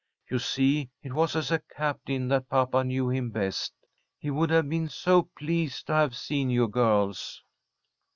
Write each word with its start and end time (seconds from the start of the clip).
You 0.31 0.39
see 0.39 0.89
it 1.03 1.13
was 1.13 1.35
as 1.35 1.51
a 1.51 1.59
captain 1.77 2.27
that 2.29 2.49
papa 2.49 2.83
knew 2.83 3.07
him 3.11 3.29
best. 3.29 3.71
He 4.17 4.31
would 4.31 4.49
have 4.49 4.67
been 4.67 4.89
so 4.89 5.29
pleased 5.37 5.85
to 5.85 5.93
have 5.93 6.17
seen 6.17 6.49
you 6.49 6.67
girls." 6.67 7.43